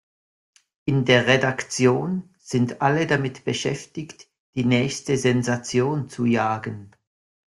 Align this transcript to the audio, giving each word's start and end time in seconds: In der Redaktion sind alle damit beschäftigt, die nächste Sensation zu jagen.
In 0.85 1.05
der 1.05 1.27
Redaktion 1.27 2.33
sind 2.39 2.81
alle 2.81 3.05
damit 3.05 3.45
beschäftigt, 3.45 4.27
die 4.55 4.65
nächste 4.65 5.15
Sensation 5.15 6.09
zu 6.09 6.25
jagen. 6.25 6.89